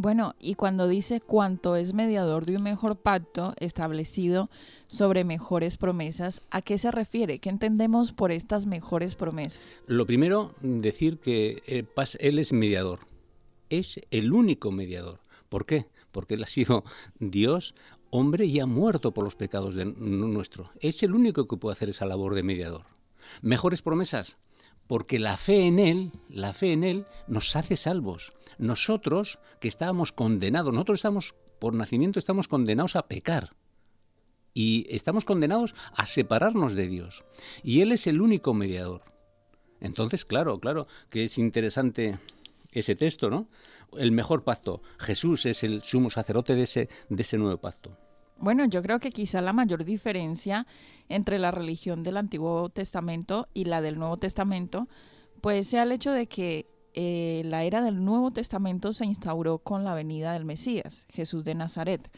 Bueno, 0.00 0.36
y 0.38 0.54
cuando 0.54 0.86
dice 0.86 1.20
cuanto 1.20 1.74
es 1.74 1.92
mediador 1.92 2.46
de 2.46 2.54
un 2.54 2.62
mejor 2.62 2.98
pacto 2.98 3.54
establecido 3.58 4.48
sobre 4.86 5.24
mejores 5.24 5.76
promesas, 5.76 6.40
¿a 6.52 6.62
qué 6.62 6.78
se 6.78 6.92
refiere? 6.92 7.40
¿Qué 7.40 7.48
entendemos 7.48 8.12
por 8.12 8.30
estas 8.30 8.66
mejores 8.66 9.16
promesas? 9.16 9.60
Lo 9.88 10.06
primero, 10.06 10.54
decir 10.60 11.18
que 11.18 11.64
eh, 11.66 11.84
Él 12.20 12.38
es 12.38 12.52
mediador. 12.52 13.00
Es 13.70 14.00
el 14.12 14.32
único 14.32 14.70
mediador. 14.70 15.18
¿Por 15.48 15.66
qué? 15.66 15.86
Porque 16.12 16.34
Él 16.34 16.44
ha 16.44 16.46
sido 16.46 16.84
Dios, 17.18 17.74
hombre 18.10 18.46
y 18.46 18.60
ha 18.60 18.66
muerto 18.66 19.10
por 19.12 19.24
los 19.24 19.34
pecados 19.34 19.74
de 19.74 19.84
nuestro. 19.84 20.70
Es 20.78 21.02
el 21.02 21.12
único 21.12 21.48
que 21.48 21.56
puede 21.56 21.72
hacer 21.72 21.88
esa 21.88 22.06
labor 22.06 22.36
de 22.36 22.44
mediador. 22.44 22.84
Mejores 23.42 23.82
promesas, 23.82 24.38
porque 24.86 25.18
la 25.18 25.36
fe 25.36 25.66
en 25.66 25.80
Él, 25.80 26.12
la 26.28 26.52
fe 26.52 26.72
en 26.72 26.84
Él 26.84 27.04
nos 27.26 27.56
hace 27.56 27.74
salvos. 27.74 28.32
Nosotros 28.58 29.38
que 29.60 29.68
estábamos 29.68 30.12
condenados, 30.12 30.72
nosotros 30.72 30.98
estamos, 30.98 31.34
por 31.58 31.74
nacimiento 31.74 32.18
estamos 32.18 32.48
condenados 32.48 32.96
a 32.96 33.06
pecar. 33.06 33.54
Y 34.54 34.86
estamos 34.90 35.24
condenados 35.24 35.74
a 35.94 36.06
separarnos 36.06 36.74
de 36.74 36.88
Dios. 36.88 37.24
Y 37.62 37.80
Él 37.80 37.92
es 37.92 38.06
el 38.06 38.20
único 38.20 38.54
mediador. 38.54 39.02
Entonces, 39.80 40.24
claro, 40.24 40.58
claro, 40.58 40.88
que 41.10 41.24
es 41.24 41.38
interesante 41.38 42.18
ese 42.72 42.96
texto, 42.96 43.30
¿no? 43.30 43.48
El 43.96 44.12
mejor 44.12 44.42
pacto. 44.42 44.82
Jesús 44.98 45.46
es 45.46 45.62
el 45.62 45.82
sumo 45.82 46.10
sacerdote 46.10 46.54
de 46.54 46.62
ese, 46.62 46.88
de 47.08 47.22
ese 47.22 47.38
nuevo 47.38 47.58
pacto. 47.58 47.96
Bueno, 48.40 48.64
yo 48.66 48.82
creo 48.82 49.00
que 49.00 49.10
quizá 49.10 49.40
la 49.40 49.52
mayor 49.52 49.84
diferencia 49.84 50.66
entre 51.08 51.38
la 51.38 51.50
religión 51.50 52.02
del 52.02 52.16
Antiguo 52.16 52.68
Testamento 52.68 53.48
y 53.54 53.64
la 53.64 53.80
del 53.80 53.98
Nuevo 53.98 54.16
Testamento, 54.16 54.88
pues 55.40 55.68
sea 55.68 55.82
el 55.84 55.92
hecho 55.92 56.12
de 56.12 56.26
que 56.26 56.66
eh, 57.00 57.42
la 57.44 57.62
era 57.62 57.80
del 57.80 58.04
Nuevo 58.04 58.32
Testamento 58.32 58.92
se 58.92 59.06
instauró 59.06 59.58
con 59.58 59.84
la 59.84 59.94
venida 59.94 60.32
del 60.32 60.44
Mesías, 60.44 61.06
Jesús 61.10 61.44
de 61.44 61.54
Nazaret, 61.54 62.10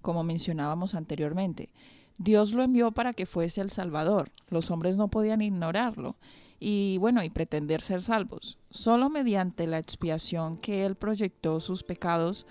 como 0.00 0.22
mencionábamos 0.22 0.94
anteriormente. 0.94 1.70
Dios 2.18 2.52
lo 2.52 2.62
envió 2.62 2.92
para 2.92 3.14
que 3.14 3.26
fuese 3.26 3.62
el 3.62 3.70
Salvador. 3.70 4.30
Los 4.48 4.70
hombres 4.70 4.96
no 4.96 5.08
podían 5.08 5.42
ignorarlo 5.42 6.14
y 6.60 6.98
bueno, 6.98 7.24
y 7.24 7.30
pretender 7.30 7.82
ser 7.82 8.00
salvos. 8.00 8.58
Solo 8.70 9.10
mediante 9.10 9.66
la 9.66 9.80
expiación 9.80 10.56
que 10.56 10.86
él 10.86 10.94
proyectó 10.94 11.58
sus 11.58 11.82
pecados 11.82 12.46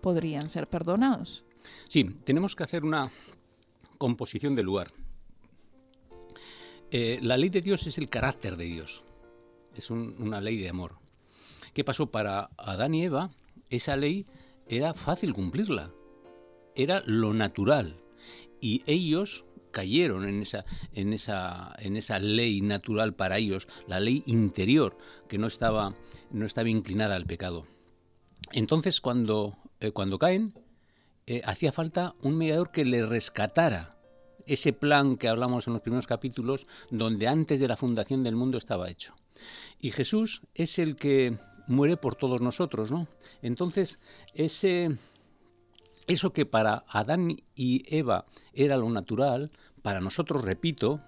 podrían 0.00 0.48
ser 0.48 0.68
perdonados. 0.68 1.44
Sí, 1.88 2.04
tenemos 2.22 2.54
que 2.54 2.62
hacer 2.62 2.84
una 2.84 3.10
composición 3.98 4.54
del 4.54 4.66
lugar. 4.66 4.92
Eh, 6.92 7.18
la 7.20 7.36
ley 7.36 7.48
de 7.48 7.62
Dios 7.62 7.84
es 7.88 7.98
el 7.98 8.08
carácter 8.08 8.56
de 8.56 8.66
Dios, 8.66 9.02
es 9.74 9.90
una 9.90 10.40
ley 10.40 10.56
de 10.56 10.68
amor. 10.68 11.01
¿Qué 11.72 11.84
pasó 11.84 12.10
para 12.10 12.50
Adán 12.58 12.94
y 12.94 13.04
Eva? 13.04 13.30
Esa 13.70 13.96
ley 13.96 14.26
era 14.66 14.92
fácil 14.94 15.32
cumplirla, 15.32 15.90
era 16.74 17.02
lo 17.06 17.32
natural. 17.32 17.96
Y 18.60 18.82
ellos 18.86 19.44
cayeron 19.70 20.28
en 20.28 20.42
esa, 20.42 20.64
en 20.92 21.12
esa, 21.12 21.74
en 21.78 21.96
esa 21.96 22.18
ley 22.18 22.60
natural 22.60 23.14
para 23.14 23.38
ellos, 23.38 23.66
la 23.86 24.00
ley 24.00 24.22
interior, 24.26 24.98
que 25.28 25.38
no 25.38 25.46
estaba, 25.46 25.94
no 26.30 26.44
estaba 26.44 26.68
inclinada 26.68 27.16
al 27.16 27.26
pecado. 27.26 27.66
Entonces, 28.52 29.00
cuando, 29.00 29.56
eh, 29.80 29.92
cuando 29.92 30.18
caen, 30.18 30.52
eh, 31.26 31.40
hacía 31.44 31.72
falta 31.72 32.14
un 32.20 32.36
mediador 32.36 32.70
que 32.70 32.84
le 32.84 33.06
rescatara 33.06 33.96
ese 34.46 34.72
plan 34.72 35.16
que 35.16 35.28
hablamos 35.28 35.66
en 35.66 35.72
los 35.72 35.82
primeros 35.82 36.06
capítulos, 36.06 36.66
donde 36.90 37.28
antes 37.28 37.60
de 37.60 37.68
la 37.68 37.76
fundación 37.76 38.22
del 38.24 38.36
mundo 38.36 38.58
estaba 38.58 38.90
hecho. 38.90 39.14
Y 39.80 39.90
Jesús 39.90 40.42
es 40.54 40.78
el 40.78 40.96
que 40.96 41.38
muere 41.72 41.96
por 41.96 42.14
todos 42.14 42.40
nosotros, 42.40 42.90
¿no? 42.90 43.08
Entonces, 43.42 43.98
ese, 44.34 44.98
eso 46.06 46.32
que 46.32 46.46
para 46.46 46.84
Adán 46.88 47.42
y 47.54 47.82
Eva 47.86 48.26
era 48.52 48.76
lo 48.76 48.88
natural, 48.88 49.50
para 49.82 50.00
nosotros, 50.00 50.44
repito, 50.44 51.00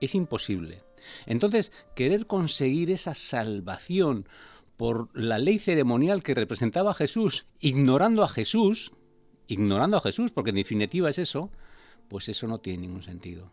es 0.00 0.14
imposible. 0.14 0.82
Entonces, 1.26 1.72
querer 1.94 2.26
conseguir 2.26 2.90
esa 2.90 3.14
salvación 3.14 4.28
por 4.76 5.08
la 5.18 5.38
ley 5.38 5.58
ceremonial 5.58 6.22
que 6.22 6.34
representaba 6.34 6.90
a 6.90 6.94
Jesús, 6.94 7.46
ignorando 7.60 8.22
a 8.22 8.28
Jesús, 8.28 8.92
ignorando 9.46 9.96
a 9.96 10.00
Jesús, 10.00 10.30
porque 10.32 10.50
en 10.50 10.56
definitiva 10.56 11.08
es 11.08 11.18
eso, 11.18 11.50
pues 12.08 12.28
eso 12.28 12.46
no 12.46 12.58
tiene 12.58 12.86
ningún 12.86 13.02
sentido. 13.02 13.50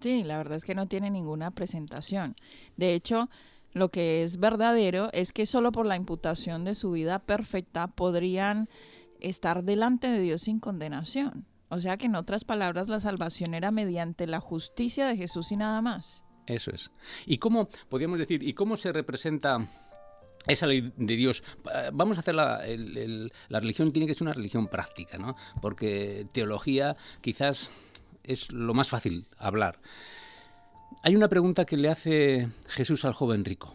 Sí, 0.00 0.22
la 0.22 0.36
verdad 0.36 0.56
es 0.56 0.64
que 0.64 0.74
no 0.74 0.86
tiene 0.86 1.10
ninguna 1.10 1.50
presentación. 1.50 2.36
De 2.76 2.94
hecho, 2.94 3.28
lo 3.72 3.90
que 3.90 4.22
es 4.22 4.38
verdadero 4.38 5.10
es 5.12 5.32
que 5.32 5.46
solo 5.46 5.72
por 5.72 5.86
la 5.86 5.96
imputación 5.96 6.64
de 6.64 6.74
su 6.74 6.92
vida 6.92 7.18
perfecta 7.20 7.88
podrían 7.88 8.68
estar 9.20 9.64
delante 9.64 10.08
de 10.08 10.20
Dios 10.20 10.42
sin 10.42 10.60
condenación. 10.60 11.46
O 11.68 11.80
sea 11.80 11.96
que 11.96 12.06
en 12.06 12.14
otras 12.14 12.44
palabras 12.44 12.88
la 12.88 13.00
salvación 13.00 13.54
era 13.54 13.70
mediante 13.70 14.26
la 14.26 14.40
justicia 14.40 15.06
de 15.06 15.16
Jesús 15.16 15.52
y 15.52 15.56
nada 15.56 15.82
más. 15.82 16.24
Eso 16.46 16.70
es. 16.70 16.90
¿Y 17.26 17.38
cómo, 17.38 17.68
podríamos 17.88 18.18
decir, 18.18 18.42
y 18.42 18.54
cómo 18.54 18.78
se 18.78 18.90
representa 18.90 19.68
esa 20.46 20.66
ley 20.66 20.92
de 20.96 21.16
Dios? 21.16 21.44
Vamos 21.92 22.16
a 22.16 22.20
hacer 22.20 22.34
la, 22.34 22.62
la 23.48 23.60
religión, 23.60 23.92
tiene 23.92 24.06
que 24.06 24.14
ser 24.14 24.26
una 24.26 24.32
religión 24.32 24.68
práctica, 24.68 25.18
¿no? 25.18 25.36
Porque 25.60 26.26
teología 26.32 26.96
quizás 27.20 27.70
es 28.24 28.50
lo 28.50 28.72
más 28.72 28.88
fácil 28.88 29.26
hablar. 29.36 29.78
Hay 31.02 31.16
una 31.16 31.28
pregunta 31.28 31.64
que 31.64 31.76
le 31.76 31.88
hace 31.88 32.48
Jesús 32.66 33.04
al 33.04 33.12
joven 33.12 33.44
rico. 33.44 33.74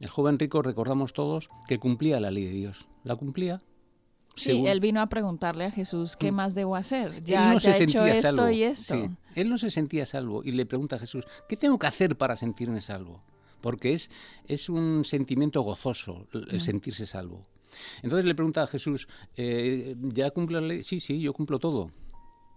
El 0.00 0.08
joven 0.08 0.38
rico, 0.38 0.62
recordamos 0.62 1.12
todos, 1.12 1.48
que 1.68 1.78
cumplía 1.78 2.20
la 2.20 2.30
ley 2.30 2.44
de 2.44 2.52
Dios. 2.52 2.86
¿La 3.04 3.16
cumplía? 3.16 3.62
Sí, 4.34 4.66
él 4.66 4.80
vino 4.80 5.00
a 5.00 5.08
preguntarle 5.08 5.64
a 5.64 5.70
Jesús, 5.70 6.16
¿qué 6.16 6.32
mm. 6.32 6.34
más 6.34 6.54
debo 6.54 6.76
hacer? 6.76 7.22
Ya, 7.22 7.52
no 7.52 7.60
se 7.60 7.70
he 7.70 7.82
hecho 7.82 8.06
esto 8.06 8.50
y 8.50 8.62
esto. 8.62 9.10
Él 9.34 9.48
no 9.48 9.58
se 9.58 9.70
sentía 9.70 10.06
salvo 10.06 10.42
y 10.42 10.52
le 10.52 10.66
pregunta 10.66 10.96
a 10.96 10.98
Jesús, 10.98 11.24
¿qué 11.48 11.56
tengo 11.56 11.78
que 11.78 11.86
hacer 11.86 12.16
para 12.16 12.36
sentirme 12.36 12.80
salvo? 12.80 13.22
Porque 13.60 13.92
es, 13.92 14.10
es 14.48 14.68
un 14.68 15.04
sentimiento 15.04 15.60
gozoso 15.62 16.26
el 16.32 16.56
mm. 16.56 16.60
sentirse 16.60 17.06
salvo. 17.06 17.46
Entonces 18.02 18.24
le 18.24 18.34
pregunta 18.34 18.62
a 18.62 18.66
Jesús, 18.66 19.08
eh, 19.36 19.94
¿ya 20.00 20.30
cumple 20.30 20.60
la 20.60 20.66
ley? 20.66 20.82
Sí, 20.82 21.00
sí, 21.00 21.20
yo 21.20 21.32
cumplo 21.32 21.58
todo. 21.58 21.90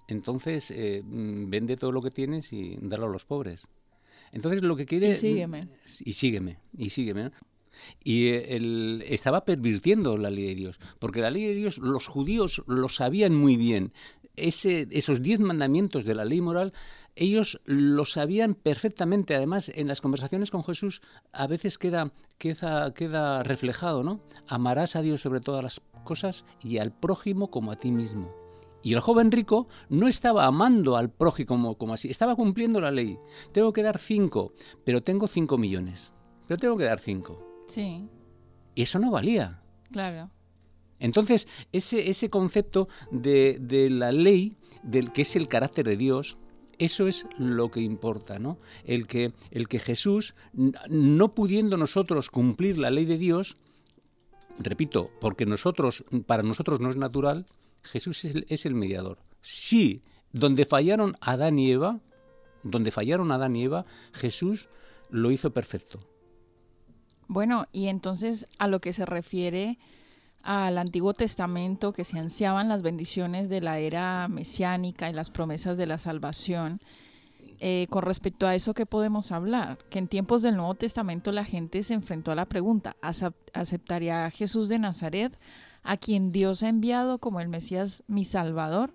Entonces, 0.07 0.71
eh, 0.71 1.01
mm, 1.03 1.49
vende 1.49 1.77
todo 1.77 1.91
lo 1.91 2.01
que 2.01 2.11
tienes 2.11 2.53
y 2.53 2.77
dalo 2.81 3.07
a 3.07 3.09
los 3.09 3.25
pobres. 3.25 3.67
Entonces, 4.35 4.61
lo 4.63 4.75
que 4.75 4.85
quiere... 4.85 5.11
Y 5.11 5.15
sígueme. 5.15 5.69
Y 6.03 6.13
sígueme, 6.13 6.59
y 6.77 6.89
sígueme. 6.89 7.31
Y 8.03 8.27
él 8.27 9.03
estaba 9.07 9.45
pervirtiendo 9.45 10.17
la 10.17 10.29
ley 10.29 10.45
de 10.47 10.55
Dios, 10.55 10.79
porque 10.99 11.21
la 11.21 11.31
ley 11.31 11.45
de 11.45 11.55
Dios 11.55 11.77
los 11.77 12.07
judíos 12.07 12.61
lo 12.67 12.89
sabían 12.89 13.33
muy 13.33 13.55
bien. 13.55 13.93
Ese, 14.35 14.89
esos 14.91 15.21
diez 15.21 15.39
mandamientos 15.39 16.03
de 16.03 16.15
la 16.15 16.25
ley 16.25 16.41
moral, 16.41 16.73
ellos 17.15 17.61
lo 17.63 18.05
sabían 18.05 18.55
perfectamente. 18.55 19.35
Además, 19.35 19.71
en 19.73 19.87
las 19.87 20.01
conversaciones 20.01 20.51
con 20.51 20.65
Jesús 20.65 21.01
a 21.31 21.47
veces 21.47 21.77
queda, 21.77 22.11
queda, 22.37 22.93
queda 22.93 23.41
reflejado, 23.41 24.03
¿no? 24.03 24.19
Amarás 24.47 24.97
a 24.97 25.01
Dios 25.01 25.21
sobre 25.21 25.39
todas 25.39 25.63
las 25.63 25.81
cosas 26.03 26.43
y 26.61 26.79
al 26.79 26.91
prójimo 26.91 27.49
como 27.49 27.71
a 27.71 27.77
ti 27.77 27.91
mismo. 27.91 28.44
Y 28.85 28.93
el 28.93 28.99
joven 28.99 29.31
rico 29.31 29.67
no 29.89 30.07
estaba 30.07 30.45
amando 30.45 30.95
al 30.95 31.09
prójimo 31.09 31.47
como, 31.47 31.75
como 31.75 31.95
así, 31.95 32.11
estaba 32.11 32.35
cumpliendo 32.35 32.79
la 32.79 32.91
ley. 32.91 33.17
Tengo 33.51 33.73
que 33.73 33.81
dar 33.81 33.97
cinco, 33.97 34.53
pero 34.83 35.01
tengo 35.01 35.27
cinco 35.27 35.57
millones. 35.57 36.13
Pero 36.47 36.59
tengo 36.59 36.77
que 36.77 36.83
dar 36.83 36.99
cinco. 36.99 37.65
Sí. 37.67 38.07
Y 38.75 38.83
eso 38.83 38.99
no 38.99 39.09
valía. 39.09 39.59
Claro. 39.91 40.29
Entonces, 40.99 41.47
ese, 41.71 42.11
ese 42.11 42.29
concepto 42.29 42.87
de, 43.09 43.57
de 43.59 43.89
la 43.89 44.11
ley, 44.11 44.55
del 44.83 45.11
que 45.11 45.23
es 45.23 45.35
el 45.35 45.47
carácter 45.47 45.87
de 45.87 45.97
Dios, 45.97 46.37
eso 46.77 47.07
es 47.07 47.25
lo 47.39 47.71
que 47.71 47.81
importa, 47.81 48.37
¿no? 48.37 48.59
El 48.83 49.07
que, 49.07 49.33
el 49.49 49.67
que 49.67 49.79
Jesús, 49.79 50.35
no 50.53 51.33
pudiendo 51.33 51.75
nosotros 51.77 52.29
cumplir 52.29 52.77
la 52.77 52.91
ley 52.91 53.05
de 53.05 53.17
Dios, 53.17 53.57
repito, 54.59 55.09
porque 55.19 55.47
nosotros, 55.47 56.05
para 56.27 56.43
nosotros 56.43 56.79
no 56.81 56.91
es 56.91 56.97
natural, 56.97 57.47
Jesús 57.91 58.25
es 58.25 58.65
el, 58.65 58.75
mediador. 58.75 59.19
Sí, 59.41 60.03
donde 60.31 60.65
fallaron 60.65 61.15
Adán 61.21 61.59
y 61.59 61.71
Eva, 61.71 61.99
donde 62.63 62.91
fallaron 62.91 63.31
Adán 63.31 63.55
y 63.55 63.63
Eva, 63.63 63.85
Jesús 64.13 64.69
lo 65.09 65.31
hizo 65.31 65.51
perfecto. 65.51 65.99
Bueno, 67.27 67.67
y 67.71 67.87
entonces 67.87 68.45
a 68.59 68.67
lo 68.67 68.81
que 68.81 68.93
se 68.93 69.05
refiere 69.05 69.77
al 70.43 70.77
Antiguo 70.77 71.13
Testamento, 71.13 71.91
que 71.91 72.03
se 72.03 72.19
ansiaban 72.19 72.69
las 72.69 72.83
bendiciones 72.83 73.49
de 73.49 73.61
la 73.61 73.79
era 73.79 74.27
mesiánica 74.27 75.09
y 75.09 75.13
las 75.13 75.31
promesas 75.31 75.77
de 75.77 75.87
la 75.87 75.97
salvación, 75.97 76.79
eh, 77.59 77.87
con 77.89 78.03
respecto 78.03 78.47
a 78.47 78.55
eso, 78.55 78.73
¿qué 78.73 78.85
podemos 78.85 79.31
hablar? 79.31 79.77
Que 79.89 79.99
en 79.99 80.07
tiempos 80.07 80.41
del 80.41 80.57
Nuevo 80.57 80.75
Testamento 80.75 81.31
la 81.31 81.45
gente 81.45 81.83
se 81.83 81.93
enfrentó 81.93 82.31
a 82.31 82.35
la 82.35 82.45
pregunta, 82.45 82.95
¿aceptaría 83.53 84.25
a 84.25 84.31
Jesús 84.31 84.67
de 84.69 84.77
Nazaret, 84.77 85.37
a 85.85 85.97
quien 85.97 86.31
Dios 86.31 86.63
ha 86.63 86.69
enviado 86.69 87.19
como 87.19 87.39
el 87.39 87.47
Mesías 87.47 88.03
mi 88.07 88.25
Salvador? 88.25 88.93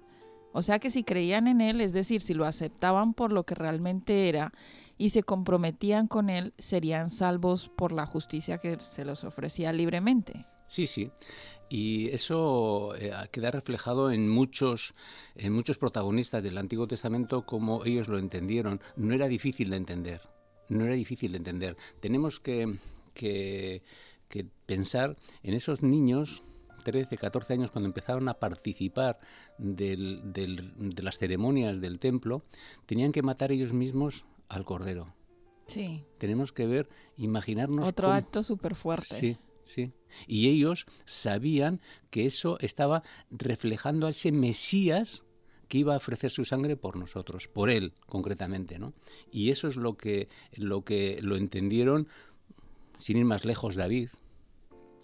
O 0.52 0.62
sea 0.62 0.78
que 0.78 0.90
si 0.90 1.04
creían 1.04 1.46
en 1.48 1.60
Él, 1.60 1.80
es 1.80 1.92
decir, 1.92 2.22
si 2.22 2.34
lo 2.34 2.44
aceptaban 2.44 3.14
por 3.14 3.32
lo 3.32 3.44
que 3.44 3.54
realmente 3.54 4.28
era 4.28 4.52
y 4.98 5.10
se 5.10 5.22
comprometían 5.22 6.08
con 6.08 6.28
Él, 6.28 6.52
serían 6.58 7.08
salvos 7.08 7.68
por 7.68 7.92
la 7.92 8.06
justicia 8.06 8.58
que 8.58 8.78
se 8.80 9.04
los 9.04 9.24
ofrecía 9.24 9.72
libremente. 9.72 10.46
Sí, 10.66 10.86
sí. 10.86 11.10
Y 11.68 12.08
eso 12.08 12.96
eh, 12.96 13.12
queda 13.30 13.52
reflejado 13.52 14.10
en 14.10 14.28
muchos, 14.28 14.94
en 15.36 15.52
muchos 15.52 15.78
protagonistas 15.78 16.42
del 16.42 16.58
Antiguo 16.58 16.88
Testamento 16.88 17.46
como 17.46 17.84
ellos 17.84 18.08
lo 18.08 18.18
entendieron. 18.18 18.80
No 18.96 19.14
era 19.14 19.28
difícil 19.28 19.70
de 19.70 19.76
entender. 19.76 20.20
No 20.68 20.84
era 20.84 20.94
difícil 20.94 21.32
de 21.32 21.38
entender. 21.38 21.76
Tenemos 22.00 22.40
que, 22.40 22.78
que, 23.14 23.82
que 24.28 24.46
pensar 24.66 25.16
en 25.42 25.54
esos 25.54 25.82
niños 25.82 26.42
13, 26.80 27.16
14 27.16 27.52
años, 27.54 27.70
cuando 27.70 27.88
empezaron 27.88 28.28
a 28.28 28.34
participar 28.34 29.18
del, 29.58 30.32
del, 30.32 30.72
de 30.76 31.02
las 31.02 31.18
ceremonias 31.18 31.80
del 31.80 31.98
templo, 31.98 32.42
tenían 32.86 33.12
que 33.12 33.22
matar 33.22 33.52
ellos 33.52 33.72
mismos 33.72 34.24
al 34.48 34.64
cordero. 34.64 35.14
Sí. 35.66 36.04
Tenemos 36.18 36.52
que 36.52 36.66
ver, 36.66 36.88
imaginarnos. 37.16 37.88
Otro 37.88 38.08
cómo... 38.08 38.16
acto 38.16 38.42
súper 38.42 38.74
fuerte. 38.74 39.14
Sí, 39.14 39.36
sí. 39.62 39.92
Y 40.26 40.48
ellos 40.48 40.86
sabían 41.04 41.80
que 42.10 42.26
eso 42.26 42.58
estaba 42.60 43.02
reflejando 43.30 44.06
a 44.06 44.10
ese 44.10 44.32
Mesías 44.32 45.24
que 45.68 45.78
iba 45.78 45.94
a 45.94 45.98
ofrecer 45.98 46.32
su 46.32 46.44
sangre 46.44 46.76
por 46.76 46.96
nosotros, 46.96 47.46
por 47.46 47.70
él 47.70 47.92
concretamente, 48.06 48.80
¿no? 48.80 48.92
Y 49.30 49.50
eso 49.50 49.68
es 49.68 49.76
lo 49.76 49.96
que 49.96 50.28
lo 50.56 50.84
que 50.84 51.20
lo 51.22 51.36
entendieron 51.36 52.08
sin 52.98 53.18
ir 53.18 53.24
más 53.24 53.44
lejos 53.44 53.76
David. 53.76 54.08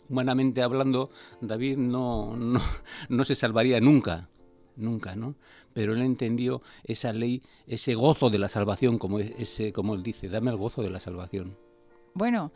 Humanamente 0.08 0.62
hablando, 0.62 1.10
David 1.40 1.76
no, 1.76 2.36
no, 2.36 2.60
no 3.08 3.24
se 3.24 3.34
salvaría 3.34 3.80
nunca, 3.80 4.28
nunca, 4.76 5.16
¿no? 5.16 5.34
Pero 5.72 5.94
él 5.94 6.02
entendió 6.02 6.62
esa 6.84 7.12
ley, 7.12 7.42
ese 7.66 7.94
gozo 7.94 8.30
de 8.30 8.38
la 8.38 8.48
salvación, 8.48 8.98
como, 8.98 9.18
ese, 9.18 9.72
como 9.72 9.94
él 9.94 10.02
dice, 10.02 10.28
dame 10.28 10.50
el 10.50 10.56
gozo 10.56 10.82
de 10.82 10.90
la 10.90 11.00
salvación. 11.00 11.56
Bueno, 12.14 12.52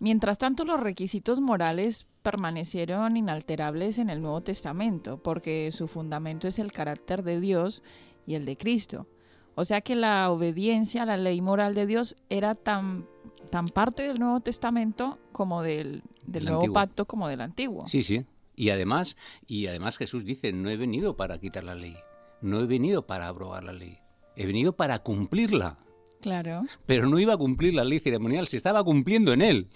Mientras 0.00 0.38
tanto, 0.38 0.64
los 0.64 0.80
requisitos 0.80 1.40
morales 1.40 2.06
permanecieron 2.22 3.16
inalterables 3.16 3.98
en 3.98 4.10
el 4.10 4.20
Nuevo 4.20 4.42
Testamento, 4.42 5.18
porque 5.18 5.70
su 5.72 5.88
fundamento 5.88 6.48
es 6.48 6.58
el 6.58 6.72
carácter 6.72 7.22
de 7.22 7.40
Dios 7.40 7.82
y 8.26 8.34
el 8.34 8.44
de 8.44 8.56
Cristo. 8.56 9.06
O 9.54 9.64
sea 9.64 9.80
que 9.82 9.94
la 9.94 10.30
obediencia 10.30 11.04
a 11.04 11.06
la 11.06 11.16
ley 11.16 11.40
moral 11.40 11.74
de 11.74 11.86
Dios 11.86 12.16
era 12.28 12.54
tan, 12.54 13.06
tan 13.50 13.68
parte 13.68 14.02
del 14.02 14.18
Nuevo 14.18 14.40
Testamento 14.40 15.18
como 15.32 15.62
del, 15.62 16.02
del 16.26 16.44
Nuevo 16.44 16.60
Antiguo. 16.60 16.74
Pacto 16.74 17.04
como 17.04 17.28
del 17.28 17.40
Antiguo. 17.40 17.86
Sí, 17.86 18.02
sí. 18.02 18.24
Y 18.56 18.70
además, 18.70 19.16
y 19.46 19.66
además 19.66 19.96
Jesús 19.98 20.24
dice, 20.24 20.52
no 20.52 20.70
he 20.70 20.76
venido 20.76 21.16
para 21.16 21.38
quitar 21.38 21.64
la 21.64 21.74
ley, 21.74 21.96
no 22.40 22.60
he 22.60 22.66
venido 22.66 23.06
para 23.06 23.26
abrogar 23.26 23.64
la 23.64 23.72
ley, 23.72 23.98
he 24.36 24.46
venido 24.46 24.76
para 24.76 25.00
cumplirla. 25.00 25.78
Claro. 26.20 26.62
Pero 26.86 27.08
no 27.08 27.18
iba 27.18 27.34
a 27.34 27.36
cumplir 27.36 27.74
la 27.74 27.84
ley 27.84 28.00
ceremonial, 28.00 28.46
se 28.46 28.56
estaba 28.56 28.82
cumpliendo 28.84 29.32
en 29.32 29.42
él 29.42 29.68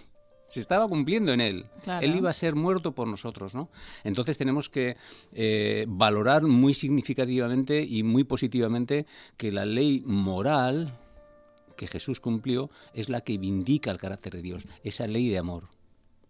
se 0.49 0.61
estaba 0.61 0.89
cumpliendo 0.89 1.33
en 1.33 1.41
él. 1.41 1.67
Claro. 1.83 2.05
Él 2.05 2.17
iba 2.17 2.31
a 2.31 2.33
ser 2.33 2.55
muerto 2.55 2.93
por 2.93 3.07
nosotros, 3.07 3.55
¿no? 3.55 3.69
Entonces 4.03 4.39
tenemos 4.39 4.69
que 4.69 4.97
eh, 5.33 5.85
valorar 5.87 6.43
muy 6.43 6.75
significativamente 6.75 7.85
y 7.85 8.03
muy 8.03 8.25
positivamente 8.25 9.07
que 9.37 9.53
la 9.53 9.67
ley 9.67 10.03
moral 10.07 10.99
que 11.77 11.87
Jesús 11.87 12.19
cumplió 12.19 12.71
es 12.93 13.09
la 13.09 13.21
que 13.21 13.39
vindica 13.39 13.91
el 13.91 13.99
carácter 13.99 14.33
de 14.33 14.43
Dios, 14.43 14.67
esa 14.83 15.07
ley 15.07 15.29
de 15.29 15.39
amor. 15.39 15.69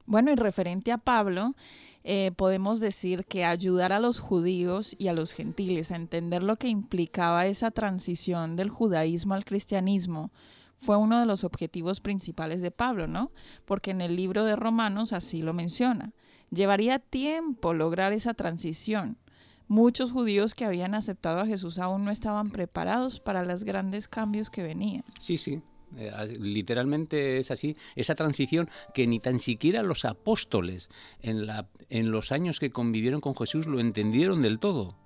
Bueno, 0.08 0.32
y 0.32 0.36
referente 0.36 0.90
a 0.90 0.96
Pablo, 0.96 1.54
eh, 2.02 2.32
podemos 2.34 2.80
decir 2.80 3.26
que 3.26 3.44
ayudar 3.44 3.92
a 3.92 4.00
los 4.00 4.20
judíos 4.20 4.96
y 4.98 5.08
a 5.08 5.12
los 5.12 5.32
gentiles 5.32 5.90
a 5.90 5.96
entender 5.96 6.42
lo 6.42 6.56
que 6.56 6.68
implicaba 6.68 7.44
esa 7.44 7.70
transición 7.70 8.56
del 8.56 8.70
judaísmo 8.70 9.34
al 9.34 9.44
cristianismo, 9.44 10.30
fue 10.78 10.96
uno 10.96 11.20
de 11.20 11.26
los 11.26 11.44
objetivos 11.44 12.00
principales 12.00 12.62
de 12.62 12.70
Pablo, 12.70 13.06
¿no? 13.06 13.32
Porque 13.66 13.90
en 13.90 14.00
el 14.00 14.16
libro 14.16 14.44
de 14.44 14.56
Romanos 14.56 15.12
así 15.12 15.42
lo 15.42 15.52
menciona. 15.52 16.14
Llevaría 16.50 17.00
tiempo 17.00 17.74
lograr 17.74 18.14
esa 18.14 18.32
transición. 18.32 19.18
Muchos 19.66 20.10
judíos 20.10 20.54
que 20.54 20.64
habían 20.64 20.94
aceptado 20.94 21.40
a 21.40 21.46
Jesús 21.46 21.78
aún 21.78 22.06
no 22.06 22.12
estaban 22.12 22.48
preparados 22.48 23.20
para 23.20 23.44
los 23.44 23.62
grandes 23.62 24.08
cambios 24.08 24.48
que 24.48 24.62
venían. 24.62 25.04
Sí, 25.18 25.36
sí. 25.36 25.60
Eh, 25.96 26.36
literalmente 26.38 27.38
es 27.38 27.50
así, 27.50 27.76
esa 27.96 28.14
transición 28.14 28.68
que 28.94 29.06
ni 29.06 29.20
tan 29.20 29.38
siquiera 29.38 29.82
los 29.82 30.04
apóstoles 30.04 30.90
en, 31.20 32.10
los 32.10 32.32
años 32.32 32.60
que 32.60 32.70
convivieron 32.70 33.20
con 33.20 33.34
Jesús 33.34 33.66
lo 33.66 33.80
entendieron 33.80 34.42
del 34.42 34.58
todo 34.58 34.96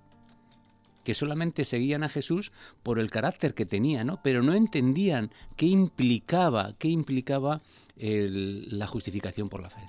que 1.04 1.14
solamente 1.14 1.64
seguían 1.64 2.04
a 2.04 2.08
Jesús 2.08 2.52
por 2.84 3.00
el 3.00 3.10
carácter 3.10 3.54
que 3.54 3.66
tenía, 3.66 4.04
¿no? 4.04 4.20
Pero 4.22 4.40
no 4.40 4.54
entendían 4.54 5.32
qué 5.56 5.66
implicaba, 5.66 6.74
qué 6.78 6.88
implicaba 6.88 7.60
la 7.96 8.86
justificación 8.86 9.48
por 9.48 9.62
la 9.62 9.70
fe. 9.70 9.80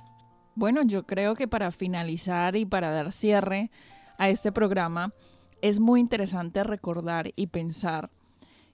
Bueno, 0.55 0.81
yo 0.83 1.03
creo 1.03 1.35
que 1.35 1.47
para 1.47 1.71
finalizar 1.71 2.55
y 2.55 2.65
para 2.65 2.89
dar 2.89 3.11
cierre 3.11 3.69
a 4.17 4.29
este 4.29 4.51
programa, 4.51 5.13
es 5.61 5.79
muy 5.79 5.99
interesante 5.99 6.63
recordar 6.63 7.31
y 7.35 7.47
pensar 7.47 8.09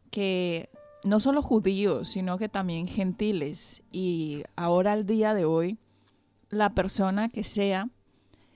que 0.10 0.70
no 1.04 1.20
solo 1.20 1.42
judíos, 1.42 2.10
sino 2.10 2.38
que 2.38 2.50
también 2.50 2.88
gentiles 2.88 3.82
y 3.92 4.44
ahora 4.56 4.94
al 4.94 5.06
día 5.06 5.34
de 5.34 5.46
hoy, 5.46 5.78
la 6.50 6.74
persona 6.74 7.30
que 7.30 7.44
sea, 7.44 7.90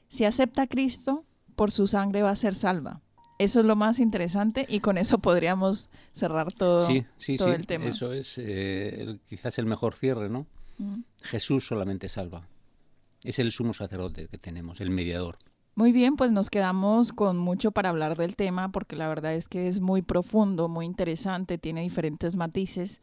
si 0.09 0.25
acepta 0.25 0.63
a 0.63 0.67
Cristo, 0.67 1.25
por 1.55 1.71
su 1.71 1.87
sangre 1.87 2.21
va 2.21 2.31
a 2.31 2.35
ser 2.35 2.55
salva. 2.55 3.01
Eso 3.39 3.59
es 3.59 3.65
lo 3.65 3.75
más 3.75 3.99
interesante 3.99 4.65
y 4.69 4.79
con 4.79 4.97
eso 4.97 5.19
podríamos 5.19 5.89
cerrar 6.11 6.51
todo, 6.51 6.87
sí, 6.87 7.05
sí, 7.17 7.37
todo 7.37 7.49
sí. 7.49 7.55
el 7.55 7.67
tema. 7.67 7.85
Eso 7.85 8.13
es 8.13 8.37
eh, 8.37 9.01
el, 9.01 9.19
quizás 9.27 9.57
el 9.57 9.65
mejor 9.65 9.95
cierre, 9.95 10.29
¿no? 10.29 10.47
Jesús 11.21 11.65
solamente 11.67 12.09
salva. 12.09 12.47
Es 13.23 13.39
el 13.39 13.51
sumo 13.51 13.73
sacerdote 13.73 14.27
que 14.27 14.37
tenemos, 14.37 14.81
el 14.81 14.89
mediador. 14.89 15.37
Muy 15.75 15.91
bien, 15.91 16.15
pues 16.15 16.31
nos 16.31 16.49
quedamos 16.49 17.13
con 17.13 17.37
mucho 17.37 17.71
para 17.71 17.89
hablar 17.89 18.15
del 18.15 18.35
tema 18.35 18.69
porque 18.69 18.95
la 18.95 19.07
verdad 19.07 19.33
es 19.33 19.47
que 19.47 19.67
es 19.67 19.79
muy 19.79 20.03
profundo, 20.03 20.67
muy 20.67 20.85
interesante, 20.85 21.57
tiene 21.57 21.81
diferentes 21.81 22.35
matices, 22.35 23.01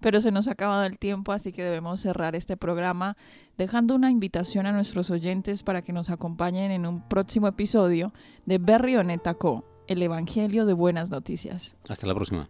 pero 0.00 0.20
se 0.20 0.30
nos 0.30 0.46
ha 0.46 0.52
acabado 0.52 0.84
el 0.84 0.98
tiempo, 0.98 1.32
así 1.32 1.52
que 1.52 1.64
debemos 1.64 2.00
cerrar 2.00 2.36
este 2.36 2.56
programa 2.56 3.16
dejando 3.58 3.96
una 3.96 4.10
invitación 4.10 4.66
a 4.66 4.72
nuestros 4.72 5.10
oyentes 5.10 5.64
para 5.64 5.82
que 5.82 5.92
nos 5.92 6.10
acompañen 6.10 6.70
en 6.70 6.86
un 6.86 7.08
próximo 7.08 7.48
episodio 7.48 8.12
de 8.46 8.58
Berrioneta 8.58 9.34
Co 9.34 9.64
el 9.86 10.02
Evangelio 10.02 10.64
de 10.64 10.72
Buenas 10.72 11.10
Noticias. 11.10 11.76
Hasta 11.88 12.06
la 12.06 12.14
próxima. 12.14 12.48